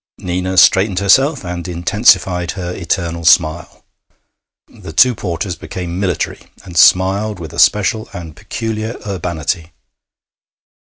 Nina 0.17 0.57
straightened 0.57 0.97
herself 0.97 1.45
and 1.45 1.67
intensified 1.67 2.53
her 2.53 2.73
eternal 2.73 3.23
smile. 3.23 3.85
The 4.67 4.93
two 4.93 5.13
porters 5.13 5.55
became 5.55 5.99
military, 5.99 6.39
and 6.65 6.75
smiled 6.75 7.37
with 7.39 7.53
a 7.53 7.59
special 7.59 8.09
and 8.11 8.35
peculiar 8.35 8.97
urbanity. 9.05 9.73